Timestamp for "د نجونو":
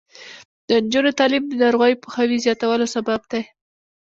0.67-1.17